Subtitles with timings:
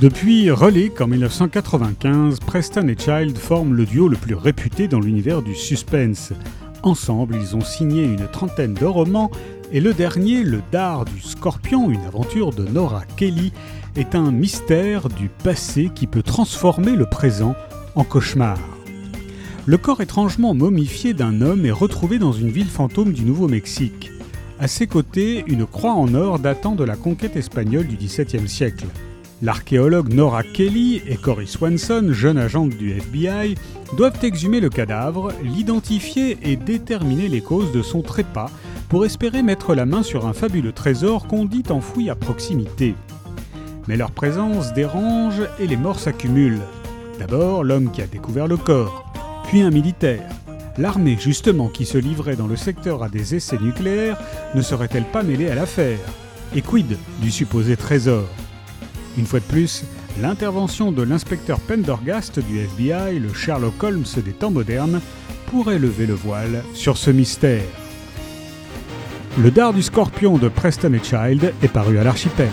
[0.00, 5.42] Depuis Relais qu'en 1995, Preston et Child forment le duo le plus réputé dans l'univers
[5.42, 6.32] du suspense.
[6.82, 9.30] Ensemble, ils ont signé une trentaine de romans
[9.72, 13.52] et le dernier, Le Dard du Scorpion, une aventure de Nora Kelly,
[13.94, 17.54] est un mystère du passé qui peut transformer le présent
[17.94, 18.58] en cauchemar.
[19.66, 24.12] Le corps étrangement momifié d'un homme est retrouvé dans une ville fantôme du Nouveau-Mexique.
[24.58, 28.86] À ses côtés, une croix en or datant de la conquête espagnole du XVIIe siècle.
[29.42, 33.54] L'archéologue Nora Kelly et Cory Swanson, jeune agente du FBI,
[33.96, 38.50] doivent exhumer le cadavre, l'identifier et déterminer les causes de son trépas
[38.90, 42.94] pour espérer mettre la main sur un fabuleux trésor qu'on dit enfoui à proximité.
[43.88, 46.60] Mais leur présence dérange et les morts s'accumulent.
[47.18, 49.10] D'abord l'homme qui a découvert le corps,
[49.48, 50.28] puis un militaire.
[50.76, 54.18] L'armée justement qui se livrait dans le secteur à des essais nucléaires
[54.54, 55.98] ne serait-elle pas mêlée à l'affaire?
[56.54, 58.26] Et quid du supposé trésor?
[59.18, 59.84] Une fois de plus,
[60.20, 65.00] l'intervention de l'inspecteur Pendergast du FBI, le Sherlock Holmes des temps modernes,
[65.46, 67.62] pourrait lever le voile sur ce mystère.
[69.38, 72.50] Le dard du scorpion de Preston et Child est paru à l'archipel.